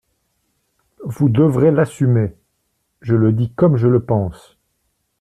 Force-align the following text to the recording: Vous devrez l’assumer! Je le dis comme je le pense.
Vous 1.03 1.29
devrez 1.29 1.69
l’assumer! 1.69 2.35
Je 3.01 3.13
le 3.15 3.31
dis 3.33 3.51
comme 3.53 3.77
je 3.77 3.87
le 3.87 4.03
pense. 4.03 4.57